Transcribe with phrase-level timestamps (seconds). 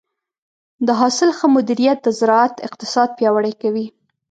[0.87, 3.85] د حاصل ښه مدیریت د زراعت اقتصاد پیاوړی کوي.